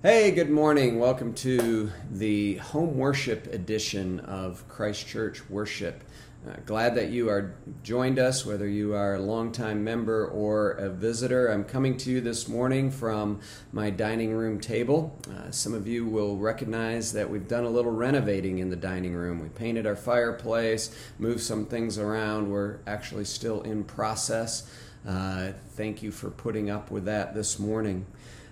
[0.00, 1.00] Hey, good morning.
[1.00, 6.04] Welcome to the home worship edition of Christ Church Worship.
[6.48, 10.88] Uh, glad that you are joined us, whether you are a longtime member or a
[10.88, 11.48] visitor.
[11.48, 13.40] I'm coming to you this morning from
[13.72, 15.18] my dining room table.
[15.28, 19.14] Uh, some of you will recognize that we've done a little renovating in the dining
[19.14, 19.40] room.
[19.40, 22.52] We painted our fireplace, moved some things around.
[22.52, 24.70] We're actually still in process.
[25.04, 28.06] Uh, thank you for putting up with that this morning.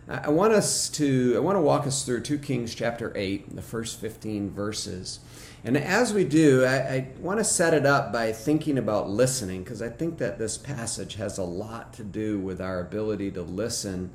[0.08, 3.62] I want us to I want to walk us through 2 Kings chapter 8, the
[3.62, 5.18] first 15 verses.
[5.64, 9.64] And as we do, I, I want to set it up by thinking about listening,
[9.64, 13.42] because I think that this passage has a lot to do with our ability to
[13.42, 14.12] listen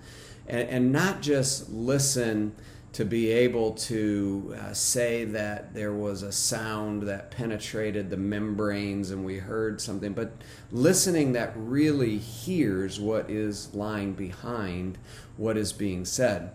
[0.48, 2.56] and, and not just listen
[2.94, 9.12] to be able to uh, say that there was a sound that penetrated the membranes
[9.12, 10.34] and we heard something, but
[10.72, 14.98] listening that really hears what is lying behind
[15.42, 16.52] what is being said.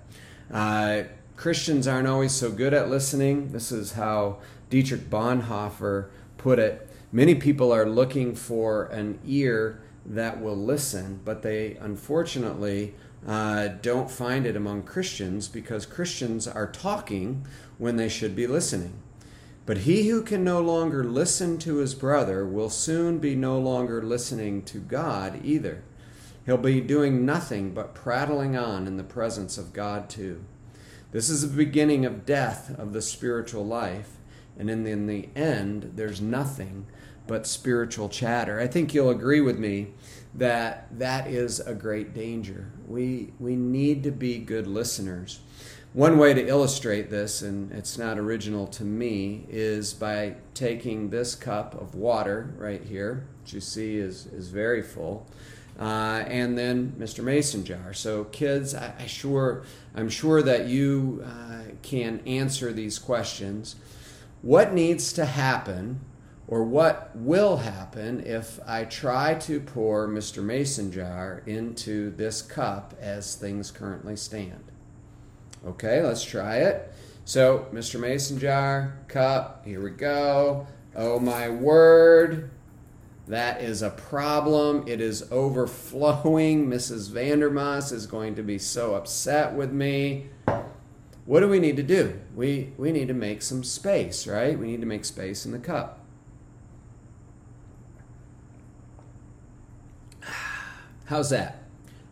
[0.51, 1.03] Uh,
[1.37, 3.53] Christians aren't always so good at listening.
[3.53, 4.39] This is how
[4.71, 6.89] Dietrich Bonhoeffer put it.
[7.13, 12.95] Many people are looking for an ear that will listen, but they unfortunately
[13.27, 17.45] uh, don't find it among Christians because Christians are talking
[17.79, 18.95] when they should be listening.
[19.67, 24.01] But he who can no longer listen to his brother will soon be no longer
[24.01, 25.83] listening to God either.
[26.47, 30.45] He'll be doing nothing but prattling on in the presence of God too.
[31.11, 34.17] This is the beginning of death of the spiritual life,
[34.57, 36.87] and in the, in the end, there's nothing
[37.27, 38.61] but spiritual chatter.
[38.61, 39.89] I think you'll agree with me
[40.35, 42.71] that that is a great danger.
[42.87, 45.41] We, we need to be good listeners.
[45.95, 51.35] One way to illustrate this, and it's not original to me, is by taking this
[51.35, 55.27] cup of water right here, which you see is, is very full,
[55.79, 57.23] uh, and then Mr.
[57.23, 57.93] Mason jar.
[57.93, 63.77] So, kids, I, I sure, I'm sure that you uh, can answer these questions.
[64.43, 66.01] What needs to happen
[66.49, 70.43] or what will happen if I try to pour Mr.
[70.43, 74.65] Mason jar into this cup as things currently stand.
[75.67, 76.93] Okay, let's try it.
[77.25, 77.99] So, Mr.
[77.99, 80.69] Mason jar, cup, here we go.
[80.95, 82.51] Oh my word,
[83.29, 84.85] that is a problem.
[84.87, 86.67] It is overflowing.
[86.71, 87.11] Mrs.
[87.11, 90.29] Vandermoss is going to be so upset with me.
[91.25, 92.21] What do we need to do?
[92.37, 94.57] We, we need to make some space, right?
[94.57, 95.99] We need to make space in the cup.
[101.07, 101.65] How's that?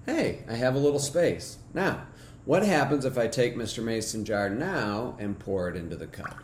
[0.05, 1.59] Hey, I have a little space.
[1.73, 2.09] Now,
[2.45, 3.83] what happens if I take Mr.
[3.85, 6.43] Mason jar now and pour it into the cup?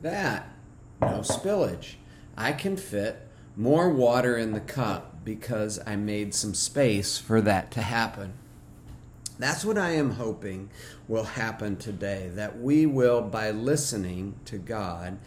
[0.00, 0.48] That,
[1.02, 1.96] no spillage.
[2.36, 7.70] I can fit more water in the cup because I made some space for that
[7.72, 8.34] to happen.
[9.38, 10.70] That's what I am hoping
[11.08, 12.30] will happen today.
[12.34, 15.18] That we will, by listening to God,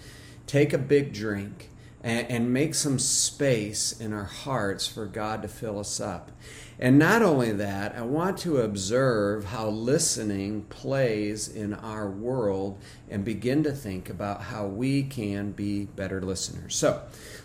[0.46, 1.70] take a big drink
[2.08, 6.32] and, and make some space in our hearts for God to fill us up.
[6.80, 12.80] And not only that, I want to observe how listening plays in our world
[13.10, 16.78] and begin to think about how we can be better listeners.
[16.78, 17.02] So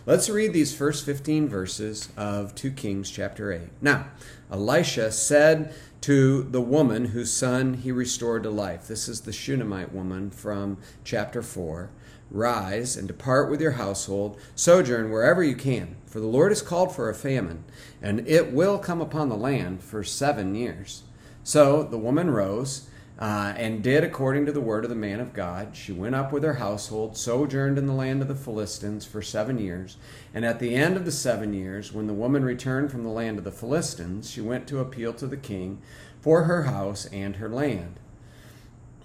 [0.06, 3.62] let's read these first 15 verses of 2 Kings chapter 8.
[3.80, 4.10] Now,
[4.48, 8.86] Elisha said to the woman whose son he restored to life.
[8.86, 11.90] This is the Shunammite woman from chapter 4.
[12.32, 16.94] Rise and depart with your household, sojourn wherever you can, for the Lord has called
[16.94, 17.62] for a famine,
[18.00, 21.02] and it will come upon the land for seven years.
[21.44, 22.88] So the woman rose
[23.18, 25.76] uh, and did according to the word of the man of God.
[25.76, 29.58] She went up with her household, sojourned in the land of the Philistines for seven
[29.58, 29.96] years.
[30.32, 33.38] And at the end of the seven years, when the woman returned from the land
[33.38, 35.82] of the Philistines, she went to appeal to the king
[36.20, 38.00] for her house and her land.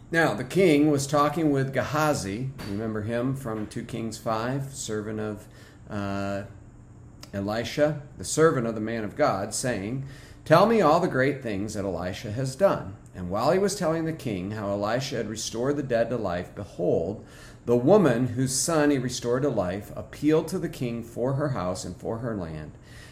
[0.09, 2.51] Now, the king was talking with Gehazi.
[2.69, 5.47] Remember him from 2 Kings 5, servant of
[5.89, 6.43] uh,
[7.33, 10.05] Elisha, the servant of the man of God, saying,
[10.45, 12.95] Tell me all the great things that Elisha has done.
[13.13, 16.55] And while he was telling the king how Elisha had restored the dead to life,
[16.55, 17.25] behold,
[17.65, 21.83] the woman whose son he restored to life appealed to the king for her house
[21.83, 22.71] and for her land.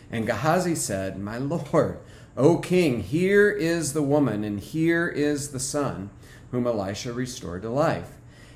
[0.10, 2.00] And Gehazi said, My lord,
[2.38, 6.10] O king, here is the woman, and here is the son
[6.56, 8.12] whom Elisha restored to life.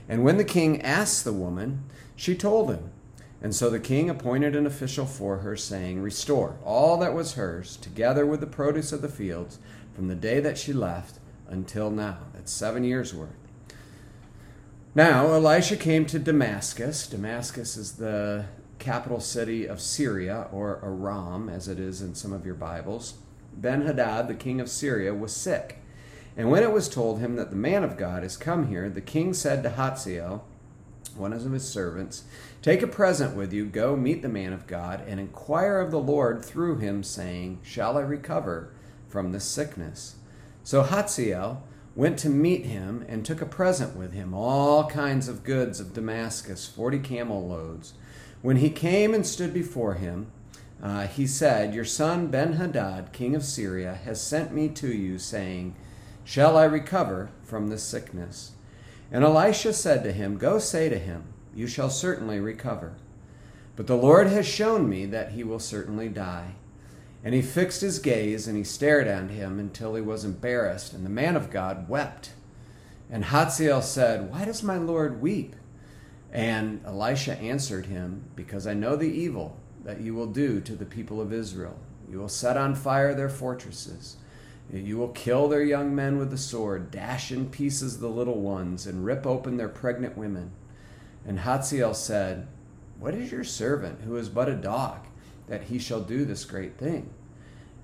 [0.07, 1.83] And when the king asked the woman,
[2.15, 2.91] she told him.
[3.41, 7.75] And so the king appointed an official for her, saying, Restore all that was hers,
[7.75, 9.59] together with the produce of the fields,
[9.93, 12.19] from the day that she left until now.
[12.33, 13.35] That's seven years' worth.
[14.95, 17.05] Now Elisha came to Damascus.
[17.05, 18.45] Damascus is the
[18.79, 23.15] capital city of Syria, or Aram, as it is in some of your Bibles.
[23.53, 25.79] Ben Hadad, the king of Syria, was sick
[26.37, 29.01] And when it was told him that the man of God is come here, the
[29.01, 30.45] king said to Hazael,
[31.15, 32.23] one of his servants,
[32.61, 35.99] Take a present with you, go meet the man of God, and inquire of the
[35.99, 38.71] Lord through him, saying, Shall I recover
[39.07, 40.15] from this sickness?
[40.63, 41.63] So Hazael
[41.95, 45.93] went to meet him and took a present with him, all kinds of goods of
[45.93, 47.93] Damascus, forty camel loads.
[48.41, 50.31] When he came and stood before him,
[50.81, 55.17] uh, he said, Your son Ben Hadad, king of Syria, has sent me to you,
[55.17, 55.75] saying,
[56.29, 58.51] Shall I recover from this sickness?
[59.11, 61.23] And Elisha said to him, Go say to him,
[61.55, 62.93] You shall certainly recover.
[63.75, 66.53] But the Lord has shown me that he will certainly die.
[67.23, 70.93] And he fixed his gaze and he stared at him until he was embarrassed.
[70.93, 72.33] And the man of God wept.
[73.09, 75.55] And Hazael said, Why does my Lord weep?
[76.31, 80.85] And Elisha answered him, Because I know the evil that you will do to the
[80.85, 81.79] people of Israel.
[82.07, 84.17] You will set on fire their fortresses
[84.71, 88.85] you will kill their young men with the sword, dash in pieces the little ones,
[88.85, 90.51] and rip open their pregnant women.
[91.25, 92.47] And Hazael said,
[92.99, 95.07] What is your servant, who is but a dog,
[95.47, 97.09] that he shall do this great thing?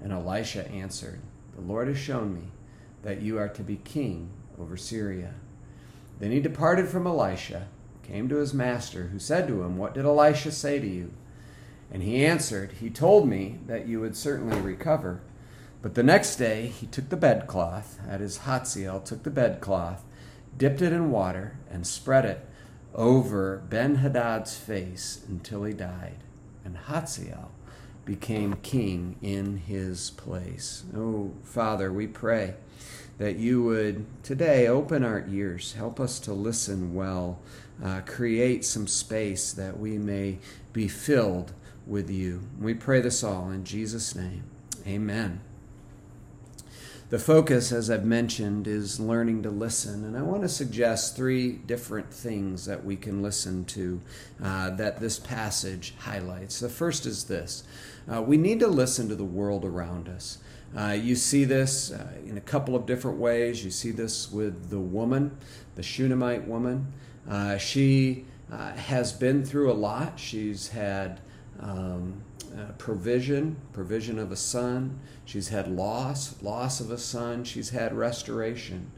[0.02, 1.20] And Elisha answered,
[1.56, 2.52] The Lord has shown me
[3.02, 4.30] that you are to be king
[4.60, 5.34] over Syria.
[6.20, 7.68] Then he departed from Elisha,
[8.04, 11.12] came to his master, who said to him, What did Elisha say to you?
[11.92, 15.22] And he answered, He told me that you would certainly recover.
[15.86, 20.04] But the next day he took the bedcloth, at his Hazael took the bedcloth,
[20.58, 22.44] dipped it in water, and spread it
[22.96, 26.24] over Ben Hadad's face until he died.
[26.64, 27.52] And Hazael
[28.04, 30.86] became king in his place.
[30.98, 32.56] Oh, Father, we pray
[33.20, 37.38] that you would today open our ears, help us to listen well,
[37.84, 40.40] uh, create some space that we may
[40.74, 41.54] be filled
[41.86, 42.42] with you.
[42.60, 44.46] We pray this all in Jesus' name.
[44.88, 45.42] Amen.
[47.10, 50.04] The focus, as I've mentioned, is learning to listen.
[50.06, 54.02] And I want to suggest three different things that we can listen to
[54.44, 56.60] uh, that this passage highlights.
[56.60, 57.63] The first is this
[58.12, 60.40] uh, we need to listen to the world around us.
[60.75, 63.63] Uh, you see this uh, in a couple of different ways.
[63.63, 65.38] You see this with the woman,
[65.75, 66.92] the Shunammite woman.
[67.30, 70.19] Uh, she uh, has been through a lot.
[70.19, 71.22] She's had
[71.60, 72.22] um,
[72.57, 75.00] uh, provision, provision of a son.
[75.25, 77.44] She's had loss, loss of a son.
[77.44, 78.92] She's had restoration.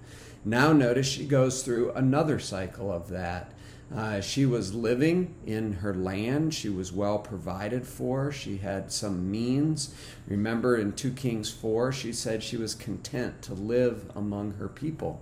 [0.46, 3.52] Now, notice she goes through another cycle of that.
[3.94, 6.54] Uh, she was living in her land.
[6.54, 8.32] She was well provided for.
[8.32, 9.94] She had some means.
[10.28, 15.22] Remember in 2 Kings 4, she said she was content to live among her people.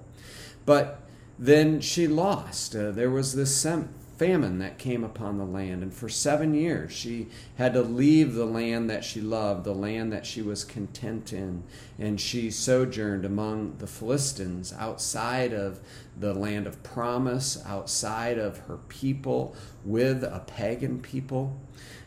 [0.65, 1.01] But
[1.37, 2.75] then she lost.
[2.75, 5.83] Uh, there was this sem- famine that came upon the land.
[5.83, 7.27] And for seven years, she
[7.57, 11.63] had to leave the land that she loved, the land that she was content in.
[11.99, 15.79] And she sojourned among the Philistines outside of
[16.17, 21.57] the land of promise, outside of her people, with a pagan people.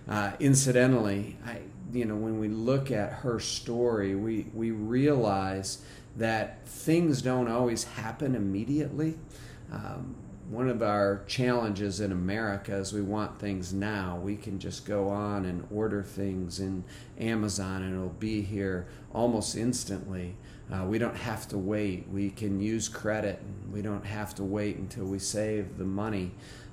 [0.08, 1.60] Uh, incidentally, I,
[1.93, 5.82] you know, when we look at her story, we, we realize
[6.16, 9.19] that things don't always happen immediately.
[9.70, 10.14] Um,
[10.50, 14.18] one of our challenges in America is we want things now.
[14.22, 16.84] We can just go on and order things in
[17.18, 20.36] Amazon and it'll be here almost instantly.
[20.72, 22.08] Uh, we don't have to wait.
[22.10, 23.42] We can use credit.
[23.70, 26.31] We don't have to wait until we save the money.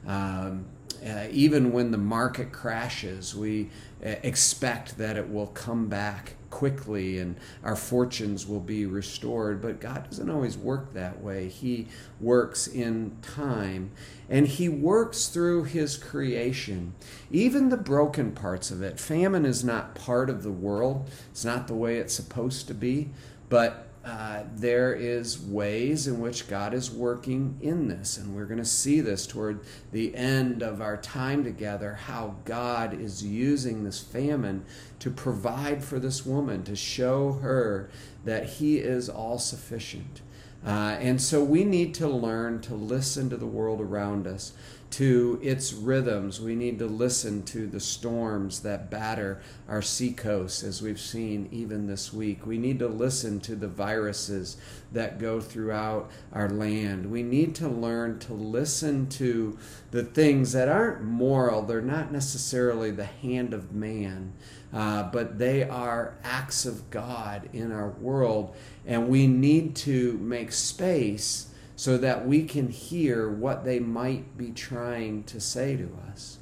[0.07, 0.65] Um,
[1.05, 3.69] uh, even when the market crashes, we
[4.05, 7.35] uh, expect that it will come back quickly and
[7.65, 9.61] our fortunes will be restored.
[9.61, 11.49] But God doesn't always work that way.
[11.49, 11.87] He
[12.21, 13.91] works in time
[14.29, 16.93] and He works through His creation,
[17.29, 19.01] even the broken parts of it.
[19.01, 23.09] Famine is not part of the world, it's not the way it's supposed to be.
[23.49, 28.59] But uh, there is ways in which God is working in this, and we're going
[28.59, 31.95] to see this toward the end of our time together.
[31.95, 34.63] How God is using this famine
[34.99, 37.89] to provide for this woman, to show her
[38.25, 40.21] that He is all sufficient.
[40.63, 44.53] Uh, and so we need to learn to listen to the world around us
[44.95, 46.39] to its rhythms.
[46.39, 51.85] We need to listen to the storms that batter our seacoast, as we've seen even
[51.85, 52.45] this week.
[52.45, 54.55] We need to listen to the viruses
[54.93, 57.11] that go throughout our land.
[57.11, 59.57] We need to learn to listen to
[59.91, 64.31] the things that aren't moral, they're not necessarily the hand of man.
[64.73, 70.53] Uh, but they are acts of God in our world, and we need to make
[70.53, 76.37] space so that we can hear what they might be trying to say to us.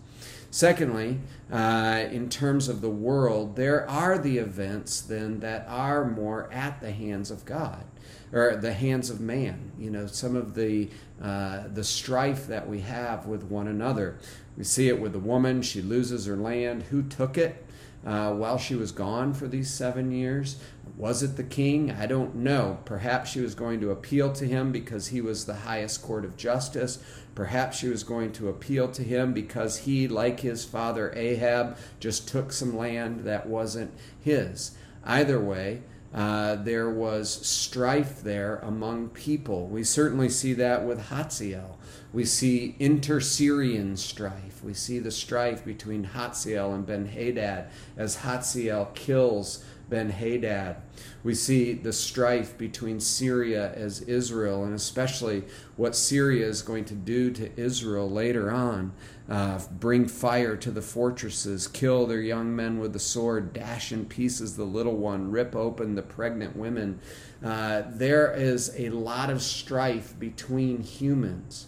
[0.51, 1.19] Secondly,
[1.51, 6.79] uh, in terms of the world, there are the events then that are more at
[6.79, 7.83] the hands of God
[8.31, 9.71] or the hands of man.
[9.79, 14.19] You know, some of the uh, the strife that we have with one another.
[14.55, 16.83] We see it with the woman; she loses her land.
[16.83, 17.62] Who took it?
[18.05, 20.57] Uh, while she was gone for these seven years?
[20.97, 21.89] Was it the king?
[21.91, 22.79] I don't know.
[22.85, 26.37] Perhaps she was going to appeal to him because he was the highest court of
[26.37, 27.01] justice.
[27.33, 32.27] Perhaps she was going to appeal to him because he, like his father Ahab, just
[32.27, 34.75] took some land that wasn't his.
[35.03, 35.81] Either way,
[36.13, 39.67] uh, there was strife there among people.
[39.67, 41.79] We certainly see that with Hazael.
[42.13, 44.63] We see inter Syrian strife.
[44.63, 50.77] We see the strife between Hazael and Ben Hadad as Hazael kills Ben Hadad.
[51.23, 55.43] We see the strife between Syria as Israel, and especially
[55.75, 58.93] what Syria is going to do to Israel later on
[59.29, 64.05] uh, bring fire to the fortresses, kill their young men with the sword, dash in
[64.05, 66.99] pieces the little one, rip open the pregnant women.
[67.43, 71.67] Uh, there is a lot of strife between humans.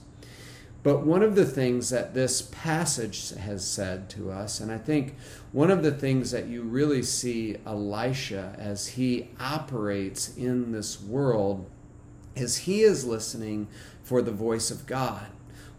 [0.84, 5.16] But one of the things that this passage has said to us, and I think
[5.56, 11.66] one of the things that you really see Elisha as he operates in this world
[12.36, 13.66] is he is listening
[14.04, 15.26] for the voice of God.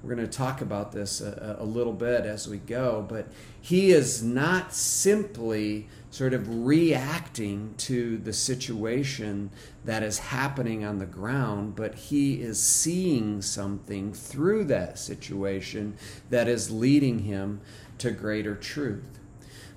[0.03, 3.29] We're going to talk about this a, a, little bit as we go, but
[3.61, 9.51] he is not simply sort of reacting to the situation
[9.85, 15.99] that is happening on the ground, but he is seeing something through that situation
[16.31, 17.61] that is leading him
[17.99, 19.17] to greater truth.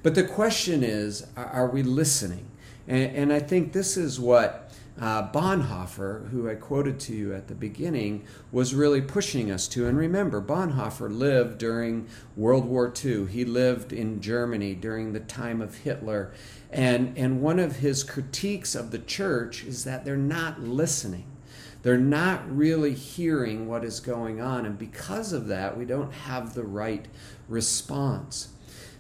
[0.01, 2.45] But the question is are, we listening?
[2.87, 7.47] And, and I think this is what uh, Bonhoeffer, who I quoted to you at
[7.47, 9.87] the beginning, was really pushing us to.
[9.87, 13.27] And remember, Bonhoeffer lived during World War II.
[13.27, 16.33] He lived in Germany during the time of Hitler.
[16.69, 21.25] And, and one of his critiques of the church is that they're not listening.
[21.81, 24.65] They're not really hearing what is going on.
[24.65, 27.07] And because of that, we don't have the right
[27.47, 28.49] response.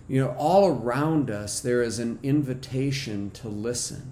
[0.09, 4.11] You know, all around us, there is an invitation to listen.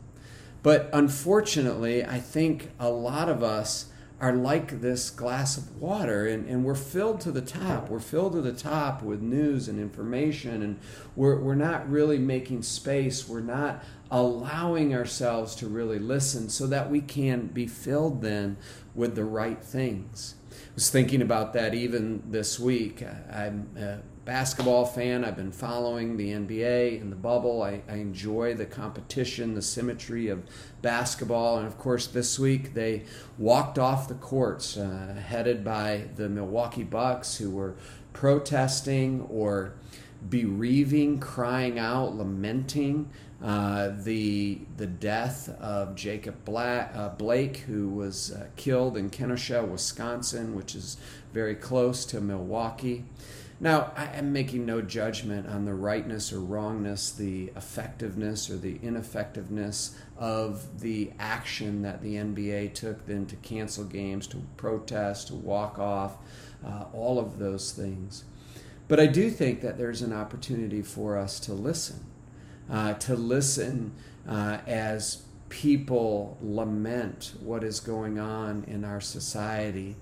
[0.61, 3.87] But unfortunately, I think a lot of us
[4.19, 7.89] are like this glass of water and, and we're filled to the top.
[7.89, 10.79] We're filled to the top with news and information, and
[11.15, 13.27] we're, we're not really making space.
[13.27, 18.57] We're not allowing ourselves to really listen so that we can be filled then
[18.95, 20.35] with the right things.
[20.51, 23.03] I was thinking about that even this week.
[23.31, 23.97] I'm uh,
[24.27, 25.23] basketball fan.
[25.23, 27.63] I've been following the NBA and the bubble.
[27.63, 30.43] I, I, enjoy the competition, the symmetry of
[30.81, 31.59] basketball.
[31.59, 33.05] And of course, this week they
[33.37, 37.75] walked off the courts, uh, headed by the Milwaukee Bucks, who were
[38.11, 39.75] protesting or
[40.29, 43.09] bereaving, crying out, lamenting
[43.41, 49.63] uh, the the death of Jacob Black, uh, Blake, who was uh, killed in Kenosha,
[49.63, 50.97] Wisconsin, which is
[51.31, 53.05] very close to Milwaukee.
[53.59, 58.79] Now, I am making no judgment on the rightness or wrongness, the effectiveness or the
[58.83, 65.35] ineffectiveness of the action that the NBA took then to cancel games, to protest, to
[65.35, 66.17] walk off,
[66.63, 68.25] uh, all of those things.
[68.87, 72.05] But I do think that there's an opportunity for us to listen,
[72.69, 73.93] uh, to listen
[74.29, 79.95] uh, as people lament what is going on in our society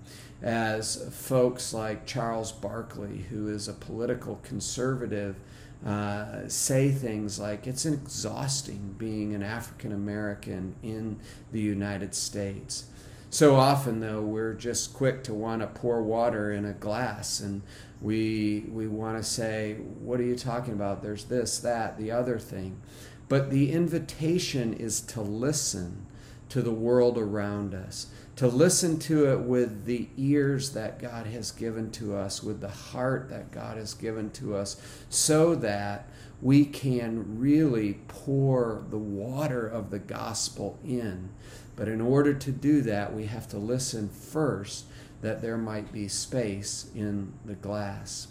[0.46, 5.38] as folks like Charles Barkley, who is a political conservative,
[5.84, 11.20] uh, say things like it's exhausting being an African American in
[11.52, 12.86] the United States.
[13.32, 17.64] So often, though, we're just quick to want to pour water in a glass and
[18.00, 21.02] we, we want to say, What are you talking about?
[21.02, 22.80] There's this, that, the other thing.
[23.28, 26.06] But the invitation is to listen
[26.50, 31.52] to the world around us to listen to it with the ears that God has
[31.52, 34.76] given to us, with the heart that God has given to us,
[35.10, 36.10] so that
[36.42, 41.30] we can really pour the water of the gospel in.
[41.76, 44.86] But in order to do that, we have to listen first
[45.22, 48.28] that there might be space in the glass.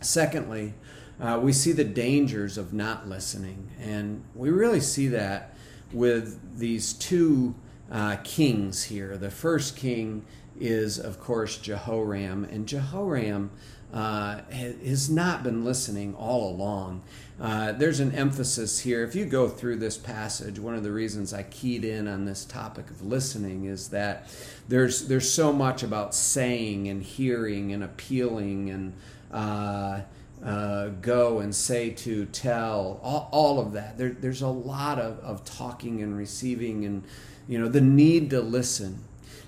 [0.00, 0.74] Secondly,
[1.18, 5.56] uh, we see the dangers of not listening, and we really see that
[5.90, 7.54] with these two
[7.90, 9.16] uh, kings here.
[9.16, 10.24] The first king
[10.58, 13.50] is, of course, Jehoram, and Jehoram
[13.92, 17.02] uh, has not been listening all along.
[17.40, 19.04] Uh, there's an emphasis here.
[19.04, 22.44] If you go through this passage, one of the reasons I keyed in on this
[22.44, 24.28] topic of listening is that
[24.68, 28.92] there's there's so much about saying and hearing and appealing and
[29.30, 30.00] uh,
[30.44, 33.96] uh, go and say to, tell, all, all of that.
[33.96, 37.04] There, there's a lot of, of talking and receiving and,
[37.48, 38.98] you know, the need to listen.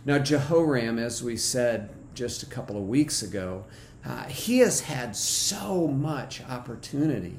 [0.04, 3.64] Now, Jehoram, as we said just a couple of weeks ago,
[4.04, 7.36] uh, he has had so much opportunity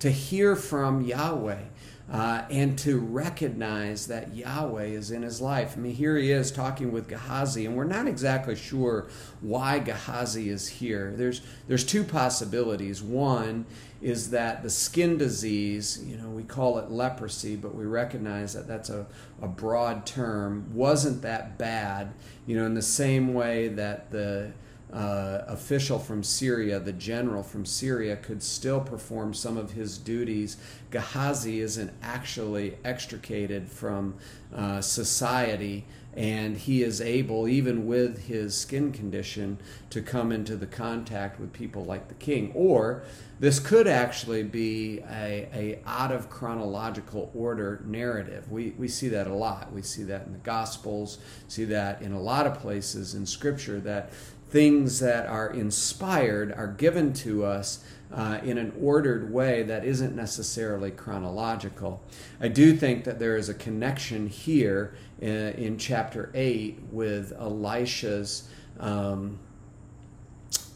[0.00, 1.62] to hear from Yahweh
[2.10, 5.74] uh, and to recognize that Yahweh is in his life.
[5.76, 9.08] I mean, here he is talking with Gehazi, and we're not exactly sure
[9.40, 11.12] why Gehazi is here.
[11.14, 13.02] There's there's two possibilities.
[13.02, 13.66] One
[14.00, 18.68] is that the skin disease, you know, we call it leprosy, but we recognize that
[18.68, 19.06] that's a,
[19.42, 22.12] a broad term, wasn't that bad,
[22.46, 24.52] you know, in the same way that the
[24.92, 30.56] uh, official from Syria, the general from Syria, could still perform some of his duties.
[30.90, 34.14] Gehazi isn't actually extricated from
[34.54, 39.58] uh, society, and he is able, even with his skin condition,
[39.90, 42.50] to come into the contact with people like the king.
[42.54, 43.02] Or
[43.38, 48.50] this could actually be a, a out of chronological order narrative.
[48.50, 49.70] We, we see that a lot.
[49.70, 53.78] We see that in the Gospels, see that in a lot of places in Scripture
[53.80, 54.10] that
[54.50, 60.16] things that are inspired are given to us uh, in an ordered way that isn't
[60.16, 62.02] necessarily chronological.
[62.40, 67.32] I do think that there is a connection here in, uh, in chapter 8 with
[67.38, 68.48] Elisha's
[68.80, 69.38] um,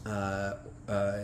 [0.05, 0.53] uh,
[0.87, 1.19] uh,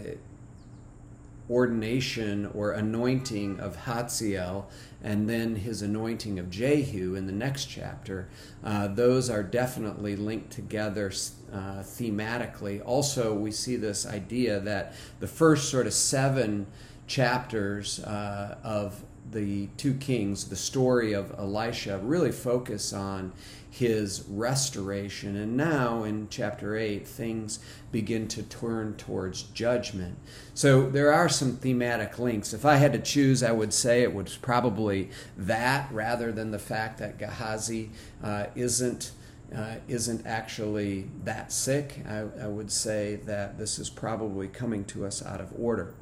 [1.50, 4.70] ordination or anointing of Hazael
[5.01, 8.27] and then his anointing of Jehu in the next chapter,
[8.63, 11.08] uh, those are definitely linked together
[11.53, 12.82] uh, thematically.
[12.86, 16.68] Also, we see this idea that the first sort of seven
[17.08, 23.32] chapters uh, of the two kings, the story of Elisha, really focus on
[23.79, 25.38] his restoration.
[25.38, 27.59] And now in chapter 8, things
[27.93, 30.17] begin to turn towards judgment.
[30.53, 32.53] So there are some thematic links.
[32.53, 36.59] If I had to choose, I would say it was probably that rather than the
[36.59, 37.89] fact that Gehazi
[38.24, 39.12] uh, isn't.
[39.55, 42.03] Uh, isn't actually that sick.
[42.07, 45.96] I, I would say that this is probably coming to us out of order.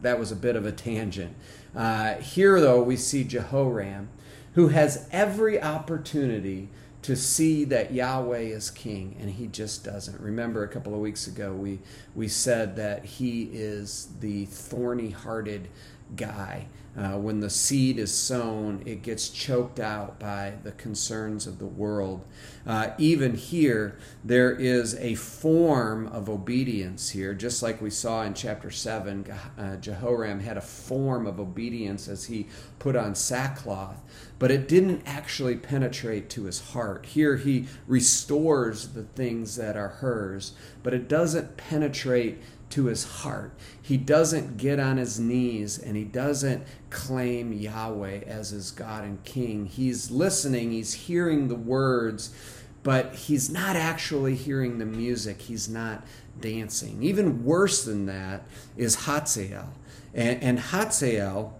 [0.00, 1.36] That was a bit of a tangent.
[1.76, 4.08] Uh, here, though, we see Jehoram,
[4.54, 6.70] who has every opportunity
[7.04, 10.18] to see that Yahweh is king, and he just doesn't.
[10.18, 11.78] Remember, a couple of weeks ago, we,
[12.14, 15.68] we said that he is the thorny hearted
[16.16, 16.66] guy.
[16.96, 21.66] Uh, when the seed is sown, it gets choked out by the concerns of the
[21.66, 22.24] world.
[22.64, 28.32] Uh, even here, there is a form of obedience here, just like we saw in
[28.32, 29.26] chapter 7.
[29.58, 32.46] Uh, Jehoram had a form of obedience as he
[32.78, 34.00] put on sackcloth,
[34.38, 37.06] but it didn't actually penetrate to his heart.
[37.06, 40.52] Here, he restores the things that are hers,
[40.84, 42.40] but it doesn't penetrate
[42.74, 43.52] to his heart.
[43.80, 49.22] He doesn't get on his knees and he doesn't claim Yahweh as his God and
[49.22, 49.66] King.
[49.66, 52.34] He's listening, he's hearing the words,
[52.82, 55.42] but he's not actually hearing the music.
[55.42, 56.04] He's not
[56.40, 57.00] dancing.
[57.00, 58.42] Even worse than that
[58.76, 59.72] is Hazael.
[60.12, 61.56] And, and Hazael,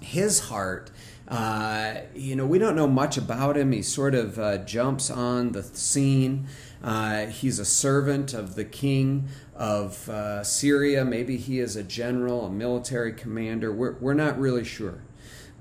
[0.00, 0.90] his heart,
[1.28, 3.72] uh, you know, we don't know much about him.
[3.72, 6.46] He sort of uh, jumps on the scene.
[6.84, 11.02] Uh, he's a servant of the king of uh, Syria.
[11.02, 13.72] Maybe he is a general, a military commander.
[13.72, 15.00] We're, we're not really sure.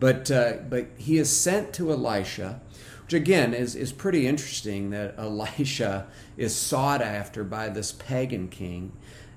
[0.01, 2.59] But, uh, but he is sent to Elisha,
[3.03, 8.91] which again is, is pretty interesting that Elisha is sought after by this pagan king.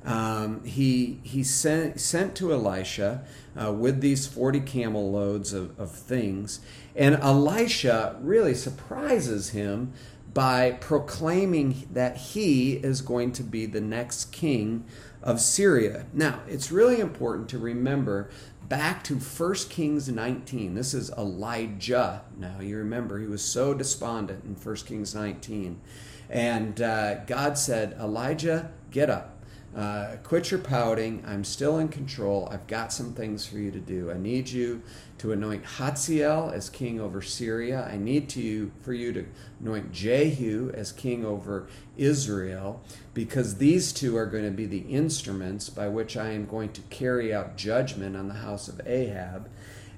[0.04, 3.24] Um, he he sent, sent to Elisha
[3.60, 6.60] uh, with these 40 camel loads of, of things,
[6.94, 9.92] and Elisha really surprises him
[10.36, 14.84] by proclaiming that he is going to be the next king
[15.22, 16.04] of Syria.
[16.12, 18.28] Now, it's really important to remember
[18.68, 20.74] back to 1 Kings 19.
[20.74, 22.20] This is Elijah.
[22.36, 25.80] Now, you remember he was so despondent in 1 Kings 19.
[26.28, 29.35] And uh, God said, Elijah, get up.
[29.76, 31.22] Uh, quit your pouting.
[31.26, 32.48] I'm still in control.
[32.50, 34.10] I've got some things for you to do.
[34.10, 34.80] I need you
[35.18, 37.86] to anoint Hazael as king over Syria.
[37.92, 39.26] I need to you, for you to
[39.60, 41.66] anoint Jehu as king over
[41.98, 46.72] Israel, because these two are going to be the instruments by which I am going
[46.72, 49.50] to carry out judgment on the house of Ahab.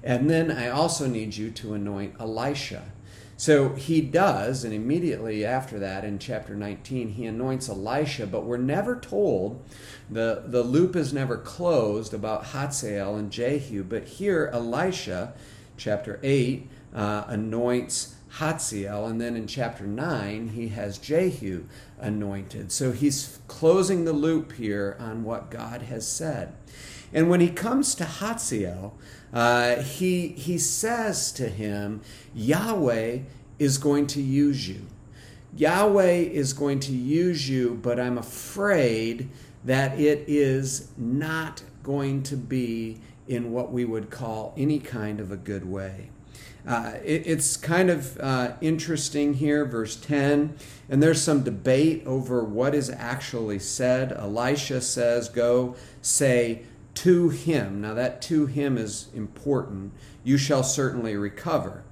[0.03, 2.83] And then I also need you to anoint Elisha
[3.39, 8.57] so he does, and immediately after that, in chapter 19, he anoints Elisha, but we're
[8.57, 9.63] never told,
[10.09, 15.31] the, the loop is never closed about Hazael and Jehu, but here Elisha,
[15.77, 21.63] chapter 8, uh, anoints Hazael, and then in chapter 9, he has Jehu
[21.97, 22.73] anointed.
[22.73, 26.55] So he's closing the loop here on what God has said.
[27.13, 28.97] And when he comes to Hazael,
[29.33, 32.01] uh, he, he says to him,
[32.33, 33.19] Yahweh
[33.57, 34.85] is going to use you.
[35.55, 39.29] Yahweh is going to use you, but I'm afraid
[39.65, 45.31] that it is not going to be in what we would call any kind of
[45.31, 46.09] a good way.
[46.67, 50.55] Uh, it, it's kind of uh, interesting here, verse 10,
[50.89, 54.11] and there's some debate over what is actually said.
[54.11, 56.63] Elisha says, Go say
[56.99, 57.81] to him.
[57.81, 59.93] Now, that to him is important.
[60.23, 61.83] You shall certainly recover.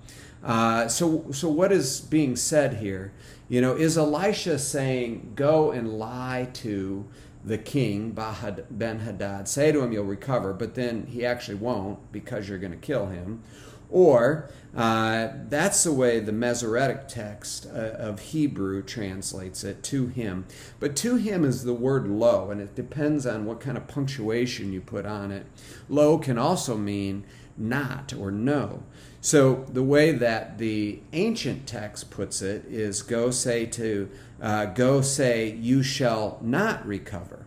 [0.44, 3.14] Uh, so, so what is being said here?
[3.48, 7.06] You know, is Elisha saying, Go and lie to
[7.46, 12.50] the king, Ben Hadad, say to him, You'll recover, but then he actually won't because
[12.50, 13.42] you're going to kill him?
[13.90, 20.46] Or uh, that's the way the Masoretic text uh, of Hebrew translates it to him.
[20.80, 24.72] But to him is the word lo, and it depends on what kind of punctuation
[24.72, 25.46] you put on it.
[25.90, 27.24] Lo can also mean
[27.58, 28.84] not or no.
[29.20, 34.10] So the way that the ancient text puts it is go say to
[34.42, 37.46] uh, go say you shall not recover,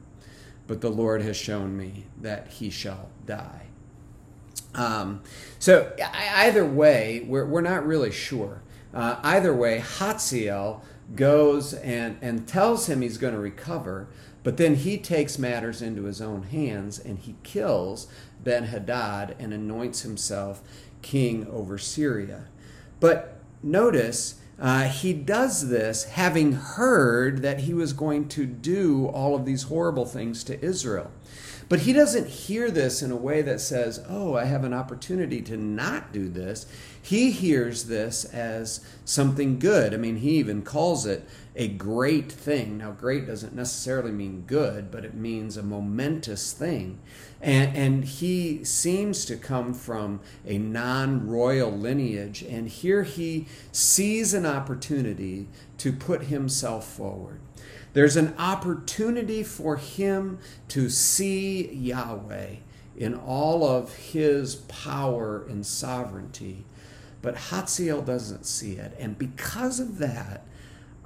[0.67, 3.67] but the Lord has shown me that he shall die.
[4.75, 5.23] Um,
[5.61, 8.63] so either way, we're, we're not really sure.
[8.95, 10.83] Uh, either way, Hazael
[11.15, 14.09] goes and, and tells him he's going to recover,
[14.43, 18.09] but then he takes matters into his own hands and he kills
[18.43, 20.63] Ben Hadad and anoints himself
[21.03, 22.47] king over Syria.
[22.99, 29.35] But notice, uh, he does this having heard that he was going to do all
[29.35, 31.11] of these horrible things to Israel.
[31.71, 35.41] But he doesn't hear this in a way that says, Oh, I have an opportunity
[35.43, 36.67] to not do this.
[37.01, 39.95] He hears this as something good.
[39.95, 42.79] I mean, he even calls it a great thing.
[42.79, 46.99] Now, great doesn't necessarily mean good, but it means a momentous thing.
[47.41, 52.43] And, and he seems to come from a non royal lineage.
[52.43, 55.47] And here he sees an opportunity
[55.79, 57.39] to put himself forward.
[57.93, 62.57] There's an opportunity for him to see Yahweh
[62.97, 66.65] in all of his power and sovereignty.
[67.23, 68.95] But Hazael doesn't see it.
[68.99, 70.45] And because of that,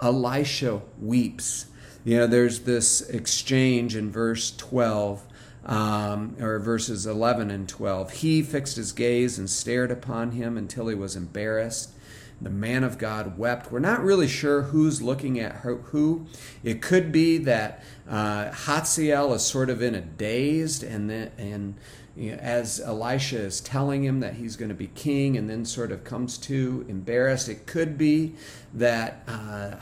[0.03, 1.66] Elisha weeps.
[2.05, 5.25] You know, there's this exchange in verse 12,
[5.64, 8.11] um, or verses 11 and 12.
[8.12, 11.92] He fixed his gaze and stared upon him until he was embarrassed.
[12.40, 13.73] The man of God wept.
[13.73, 16.27] We're not really sure who's looking at her, who.
[16.62, 21.75] It could be that uh, Hazael is sort of in a dazed, and then and
[22.16, 25.64] you know, as Elisha is telling him that he's going to be king, and then
[25.64, 27.49] sort of comes to embarrassed.
[27.49, 28.35] It could be
[28.75, 29.77] that uh,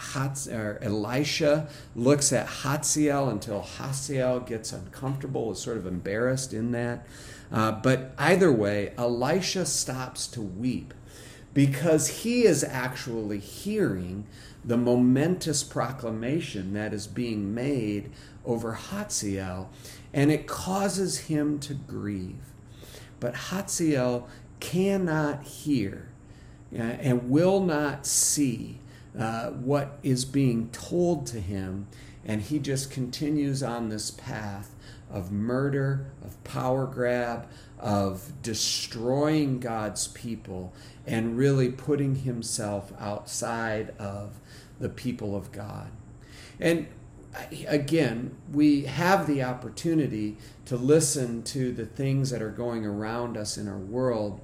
[0.80, 7.06] Elisha looks at Hazael until Hazael gets uncomfortable, is sort of embarrassed in that.
[7.52, 10.94] Uh, but either way, Elisha stops to weep
[11.54, 14.26] because he is actually hearing
[14.64, 18.10] the momentous proclamation that is being made
[18.44, 19.70] over Hazael,
[20.12, 22.52] and it causes him to grieve.
[23.20, 24.28] But Hazael
[24.60, 26.08] cannot hear
[26.74, 28.78] uh, and will not see
[29.18, 31.86] uh, what is being told to him,
[32.24, 34.74] and he just continues on this path
[35.10, 37.46] of murder, of power grab,
[37.78, 40.72] of destroying God's people
[41.06, 44.38] and really putting himself outside of
[44.78, 45.90] the people of God.
[46.60, 46.86] And
[47.66, 50.36] again, we have the opportunity
[50.66, 54.40] to listen to the things that are going around us in our world,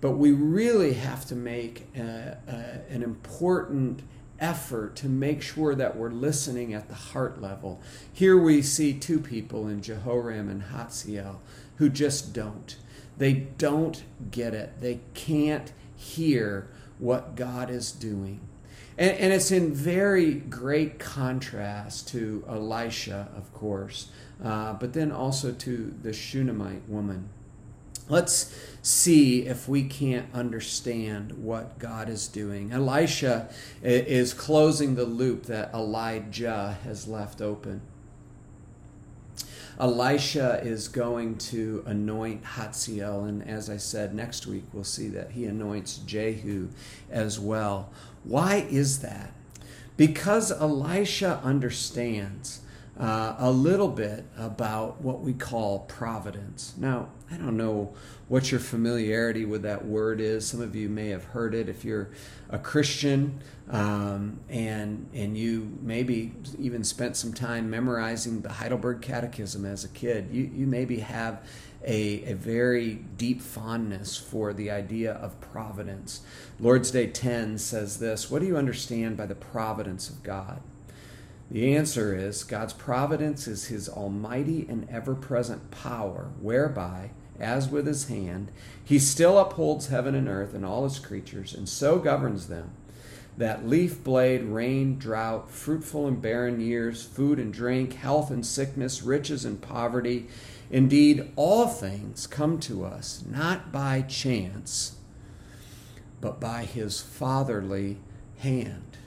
[0.00, 4.02] but we really have to make a, a, an important
[4.40, 7.80] effort to make sure that we're listening at the heart level.
[8.12, 11.40] Here we see two people in Jehoram and Hazael
[11.76, 12.76] who just don't.
[13.16, 14.80] They don't get it.
[14.80, 18.40] They can't hear what God is doing.
[18.96, 24.10] And, and it's in very great contrast to Elisha, of course,
[24.42, 27.28] uh, but then also to the Shunammite woman.
[28.08, 32.72] Let's see if we can't understand what God is doing.
[32.72, 33.50] Elisha
[33.82, 37.82] is closing the loop that Elijah has left open.
[39.80, 45.32] Elisha is going to anoint Hazael, and as I said, next week we'll see that
[45.32, 46.70] he anoints Jehu
[47.10, 47.90] as well.
[48.24, 49.32] Why is that?
[49.96, 52.60] Because Elisha understands
[52.98, 56.74] uh, a little bit about what we call providence.
[56.76, 57.94] Now, I don't know
[58.26, 60.46] what your familiarity with that word is.
[60.46, 62.10] Some of you may have heard it if you're
[62.50, 69.64] a Christian um, and and you maybe even spent some time memorizing the Heidelberg Catechism
[69.64, 70.28] as a kid.
[70.32, 71.42] You you maybe have
[71.84, 76.22] a, a very deep fondness for the idea of providence.
[76.58, 80.60] Lord's Day 10 says this What do you understand by the providence of God?
[81.50, 87.86] The answer is God's providence is his almighty and ever present power, whereby, as with
[87.86, 88.50] his hand,
[88.84, 92.72] he still upholds heaven and earth and all his creatures, and so governs them
[93.38, 99.02] that leaf, blade, rain, drought, fruitful and barren years, food and drink, health and sickness,
[99.02, 100.26] riches and poverty,
[100.70, 104.96] indeed, all things come to us not by chance,
[106.20, 107.96] but by his fatherly
[108.38, 108.98] hand.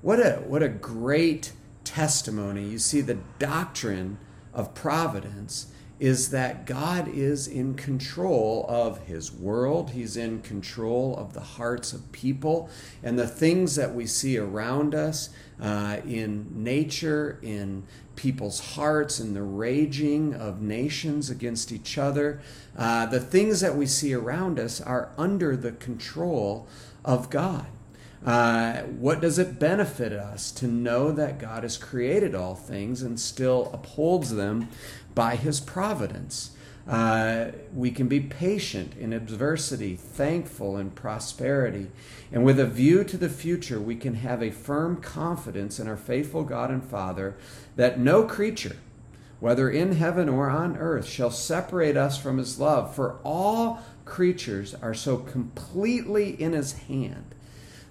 [0.00, 1.52] What a, what a great
[1.90, 4.16] testimony, you see, the doctrine
[4.54, 5.66] of providence
[5.98, 9.90] is that God is in control of his world.
[9.90, 12.70] He's in control of the hearts of people
[13.02, 17.82] and the things that we see around us uh, in nature, in
[18.14, 22.40] people's hearts, in the raging of nations against each other.
[22.78, 26.68] Uh, the things that we see around us are under the control
[27.04, 27.66] of God.
[28.24, 33.18] Uh, what does it benefit us to know that God has created all things and
[33.18, 34.68] still upholds them
[35.14, 36.50] by his providence?
[36.86, 41.90] Uh, we can be patient in adversity, thankful in prosperity,
[42.32, 45.96] and with a view to the future, we can have a firm confidence in our
[45.96, 47.36] faithful God and Father
[47.76, 48.76] that no creature,
[49.40, 54.74] whether in heaven or on earth, shall separate us from his love, for all creatures
[54.82, 57.34] are so completely in his hand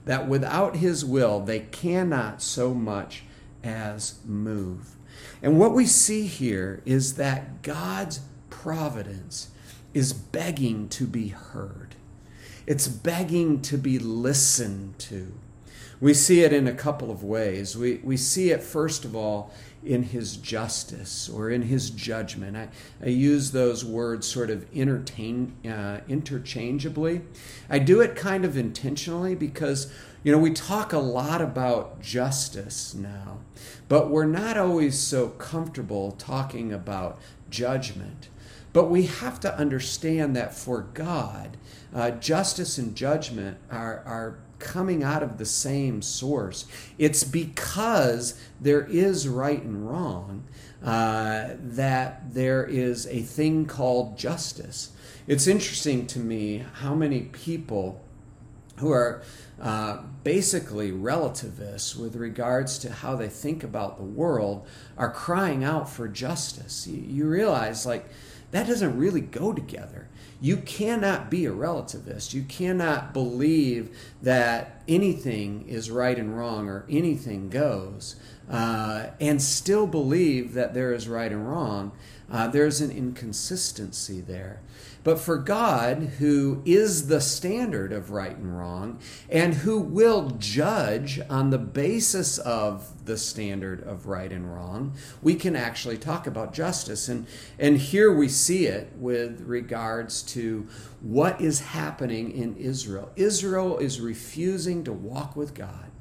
[0.05, 3.23] that without his will they cannot so much
[3.63, 4.95] as move.
[5.41, 9.49] And what we see here is that God's providence
[9.93, 11.95] is begging to be heard.
[12.67, 15.33] It's begging to be listened to.
[16.01, 17.75] We see it in a couple of ways.
[17.75, 22.57] We, we see it, first of all, in his justice or in his judgment.
[22.57, 22.69] I,
[23.03, 27.21] I use those words sort of entertain, uh, interchangeably.
[27.69, 29.91] I do it kind of intentionally because,
[30.23, 33.39] you know, we talk a lot about justice now,
[33.87, 38.29] but we're not always so comfortable talking about judgment.
[38.71, 41.57] But we have to understand that for God,
[41.93, 46.65] uh, justice and judgment are, are coming out of the same source.
[46.97, 50.43] It's because there is right and wrong
[50.83, 54.91] uh, that there is a thing called justice.
[55.27, 58.01] It's interesting to me how many people
[58.77, 59.21] who are
[59.61, 64.65] uh, basically relativists with regards to how they think about the world
[64.97, 66.87] are crying out for justice.
[66.87, 68.07] You, you realize, like,
[68.51, 70.07] that doesn't really go together.
[70.41, 72.33] You cannot be a relativist.
[72.33, 78.15] You cannot believe that anything is right and wrong or anything goes
[78.49, 81.91] uh, and still believe that there is right and wrong.
[82.31, 84.61] Uh, there's an inconsistency there.
[85.03, 91.21] But for God, who is the standard of right and wrong, and who will judge
[91.29, 96.53] on the basis of the standard of right and wrong, we can actually talk about
[96.53, 97.07] justice.
[97.07, 100.67] And, and here we see it with regards to
[101.01, 103.11] what is happening in Israel.
[103.15, 105.91] Israel is refusing to walk with God.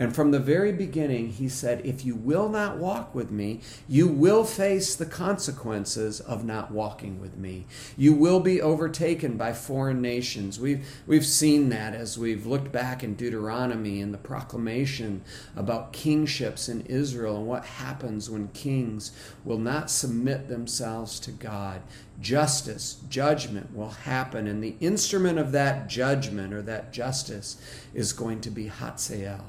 [0.00, 4.06] And from the very beginning, he said, If you will not walk with me, you
[4.06, 7.66] will face the consequences of not walking with me.
[7.96, 10.60] You will be overtaken by foreign nations.
[10.60, 15.22] We've, we've seen that as we've looked back in Deuteronomy and the proclamation
[15.56, 19.10] about kingships in Israel and what happens when kings
[19.44, 21.82] will not submit themselves to God
[22.20, 27.56] justice, judgment will happen, and the instrument of that judgment or that justice
[27.94, 29.44] is going to be Hazael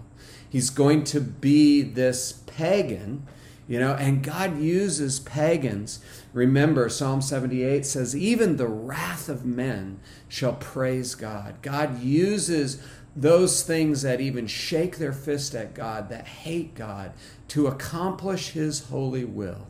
[0.50, 3.26] he's going to be this pagan,
[3.68, 6.00] you know, and God uses pagans.
[6.34, 11.62] Remember, Psalm 78 says, Even the wrath of men shall praise God.
[11.62, 12.82] God uses
[13.16, 17.14] those things that even shake their fist at God, that hate God,
[17.50, 19.68] to accomplish his holy will.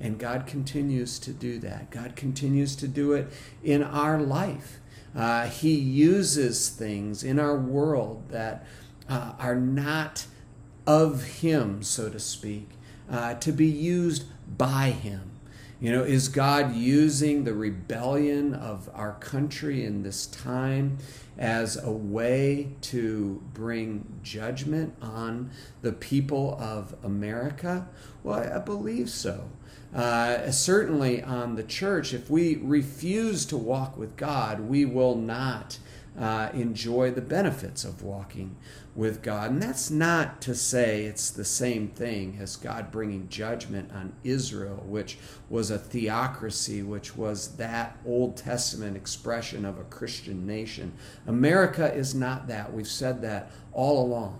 [0.00, 1.90] And God continues to do that.
[1.90, 3.32] God continues to do it
[3.62, 4.80] in our life.
[5.14, 8.66] Uh, he uses things in our world that
[9.08, 10.26] uh, are not
[10.86, 12.70] of Him, so to speak,
[13.10, 14.24] uh, to be used
[14.56, 15.30] by Him.
[15.80, 20.98] You know, is God using the rebellion of our country in this time
[21.36, 25.50] as a way to bring judgment on
[25.82, 27.88] the people of America?
[28.22, 29.50] Well, I believe so.
[29.94, 35.78] Uh, certainly on the church, if we refuse to walk with God, we will not
[36.18, 38.56] uh, enjoy the benefits of walking
[38.94, 39.50] with God.
[39.50, 44.84] And that's not to say it's the same thing as God bringing judgment on Israel,
[44.86, 50.92] which was a theocracy, which was that Old Testament expression of a Christian nation.
[51.26, 52.72] America is not that.
[52.72, 54.38] We've said that all along.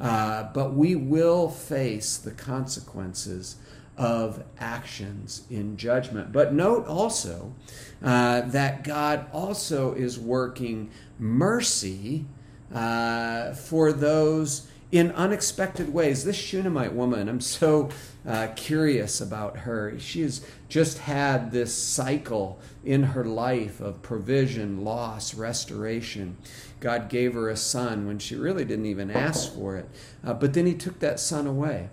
[0.00, 3.56] Uh, but we will face the consequences
[3.96, 6.32] of actions in judgment.
[6.32, 7.54] But note also
[8.02, 12.26] uh, that God also is working mercy
[12.74, 16.24] uh, for those in unexpected ways.
[16.24, 17.88] This Shunammite woman, I'm so
[18.26, 19.98] uh, curious about her.
[19.98, 26.36] She has just had this cycle in her life of provision, loss, restoration.
[26.80, 29.88] God gave her a son when she really didn't even ask for it,
[30.24, 31.88] uh, but then He took that son away.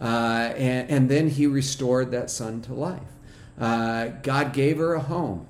[0.00, 3.00] Uh, and, and, then He restored that son to life.
[3.58, 5.46] Uh, God gave her a home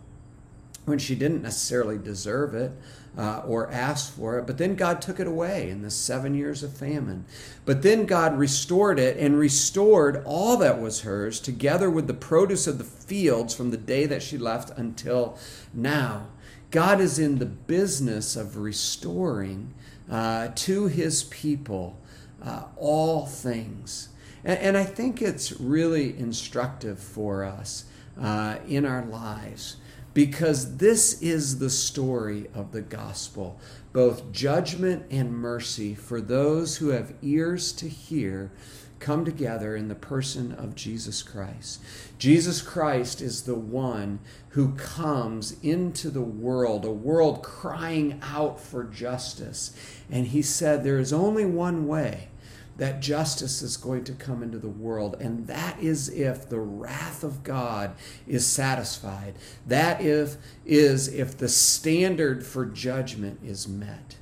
[0.85, 2.73] when she didn't necessarily deserve it
[3.17, 6.63] uh, or asked for it, but then God took it away in the seven years
[6.63, 7.25] of famine.
[7.65, 12.67] But then God restored it and restored all that was hers, together with the produce
[12.67, 15.39] of the fields from the day that she left until
[15.73, 16.27] now.
[16.71, 19.73] God is in the business of restoring
[20.11, 21.97] uh, to his people
[22.45, 24.09] uh, all things.
[24.45, 27.85] And, and, I think it's really instructive for us
[28.21, 29.77] uh, in our lives
[30.13, 33.59] because this is the story of the gospel
[33.95, 38.51] both judgment and mercy for those who have ears to hear
[38.99, 41.81] come together in the person of Jesus Christ.
[42.19, 44.19] Jesus Christ is the one
[44.51, 49.77] who comes into the world, a world crying out for justice.
[50.11, 52.29] And he said, There is only one way
[52.77, 55.17] that justice is going to come into the world.
[55.21, 57.95] And that is if the wrath of God
[58.27, 59.35] is satisfied.
[59.67, 64.17] That if, is if the standard for judgment is met.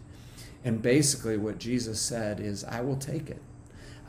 [0.64, 3.42] And basically, what Jesus said is, I will take it.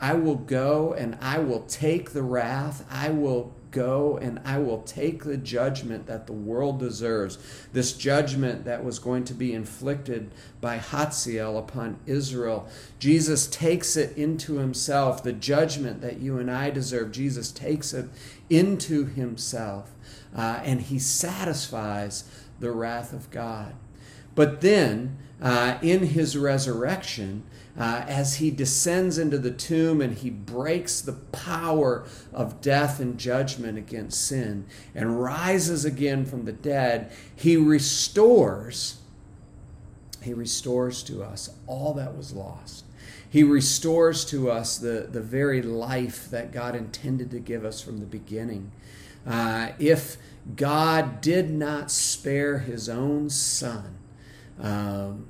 [0.00, 2.84] I will go and I will take the wrath.
[2.90, 7.38] I will go and I will take the judgment that the world deserves.
[7.72, 12.68] This judgment that was going to be inflicted by Hazael upon Israel.
[12.98, 15.22] Jesus takes it into himself.
[15.22, 18.06] The judgment that you and I deserve, Jesus takes it
[18.48, 19.90] into himself.
[20.34, 22.24] Uh, and he satisfies
[22.60, 23.74] the wrath of God.
[24.34, 27.44] But then, uh, in his resurrection,
[27.78, 33.18] uh, as he descends into the tomb and he breaks the power of death and
[33.18, 38.98] judgment against sin and rises again from the dead, he restores.
[40.22, 42.84] He restores to us all that was lost.
[43.28, 47.98] He restores to us the, the very life that God intended to give us from
[47.98, 48.70] the beginning.
[49.26, 50.16] Uh, if
[50.54, 53.98] God did not spare his own son,
[54.60, 55.26] um,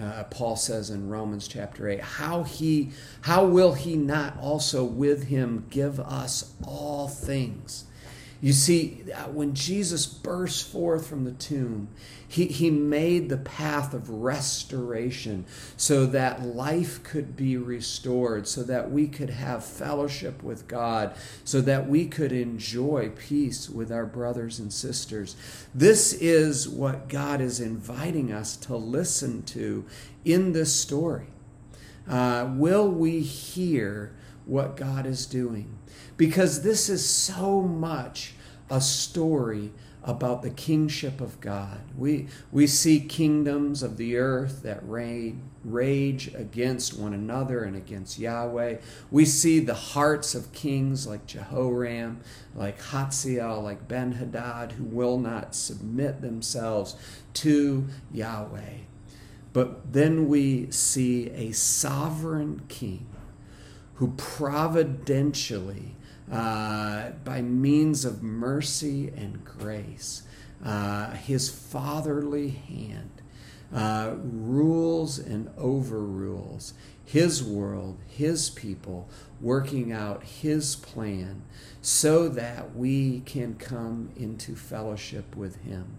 [0.00, 2.90] uh, Paul says in Romans chapter 8, how he
[3.22, 7.84] how will he not also with him give us all things?
[8.44, 11.88] You see, uh, when Jesus burst forth from the tomb,
[12.28, 15.46] he, he made the path of restoration
[15.78, 21.62] so that life could be restored, so that we could have fellowship with God, so
[21.62, 25.36] that we could enjoy peace with our brothers and sisters.
[25.74, 29.86] This is what God is inviting us to listen to
[30.22, 31.28] in this story.
[32.06, 34.12] Uh, will we hear
[34.46, 35.78] what God is doing?
[36.16, 38.34] Because this is so much
[38.70, 39.72] a story
[40.04, 41.80] about the kingship of God.
[41.96, 48.18] We, we see kingdoms of the earth that rage, rage against one another and against
[48.18, 48.76] Yahweh.
[49.10, 52.20] We see the hearts of kings like Jehoram,
[52.54, 56.96] like Hazael, like Ben Hadad, who will not submit themselves
[57.34, 58.80] to Yahweh.
[59.54, 63.06] But then we see a sovereign king
[63.94, 65.94] who providentially
[66.30, 70.22] uh, by means of mercy and grace.
[70.64, 73.10] Uh, his fatherly hand
[73.74, 79.08] uh, rules and overrules his world, his people,
[79.40, 81.42] working out his plan
[81.82, 85.98] so that we can come into fellowship with him.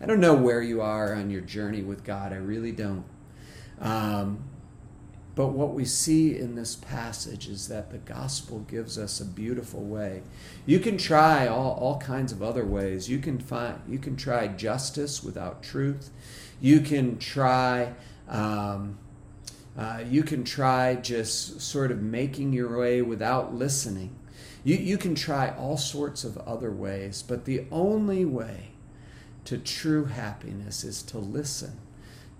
[0.00, 3.04] I don't know where you are on your journey with God, I really don't.
[3.80, 4.44] Um,
[5.36, 9.84] But what we see in this passage is that the gospel gives us a beautiful
[9.84, 10.22] way.
[10.64, 13.10] You can try all, all kinds of other ways.
[13.10, 16.08] You can find you can try justice without truth.
[16.58, 17.92] You can try
[18.28, 18.98] um,
[19.76, 24.16] uh, you can try just sort of making your way without listening.
[24.64, 28.70] You, you can try all sorts of other ways, but the only way
[29.44, 31.78] to true happiness is to listen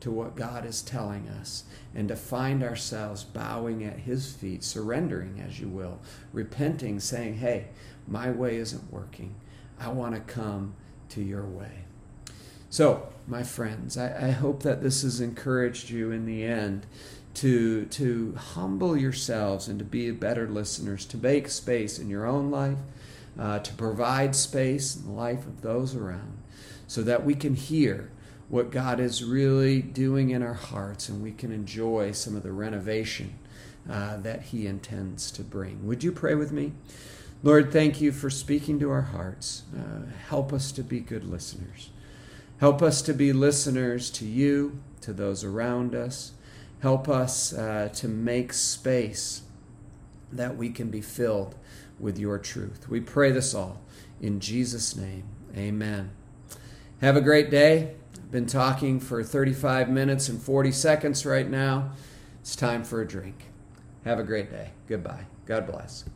[0.00, 5.42] to what God is telling us and to find ourselves bowing at His feet, surrendering,
[5.46, 6.00] as you will,
[6.32, 7.68] repenting, saying, Hey,
[8.06, 9.34] my way isn't working.
[9.78, 10.74] I want to come
[11.10, 11.84] to your way.
[12.68, 16.86] So, my friends, I, I hope that this has encouraged you in the end
[17.34, 22.50] to, to humble yourselves and to be better listeners, to make space in your own
[22.50, 22.78] life,
[23.38, 26.38] uh, to provide space in the life of those around,
[26.86, 28.10] so that we can hear
[28.48, 32.52] what God is really doing in our hearts and we can enjoy some of the
[32.52, 33.38] renovation
[33.90, 35.86] uh, that He intends to bring.
[35.86, 36.72] Would you pray with me?
[37.42, 39.62] Lord, thank you for speaking to our hearts.
[39.76, 41.90] Uh, help us to be good listeners.
[42.58, 46.32] Help us to be listeners to you, to those around us.
[46.80, 49.42] Help us uh, to make space
[50.32, 51.54] that we can be filled
[51.98, 52.88] with your truth.
[52.88, 53.80] We pray this all
[54.20, 55.24] in Jesus' name.
[55.56, 56.10] Amen.
[57.00, 57.94] Have a great day.
[58.30, 61.92] Been talking for 35 minutes and 40 seconds right now.
[62.40, 63.44] It's time for a drink.
[64.04, 64.70] Have a great day.
[64.88, 65.26] Goodbye.
[65.46, 66.06] God bless.